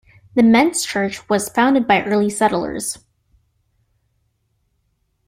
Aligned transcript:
The 0.33 0.41
Mentz 0.41 0.83
Church 0.83 1.29
was 1.29 1.49
founded 1.49 1.85
by 1.87 2.03
early 2.03 2.31
settlers. 2.31 3.05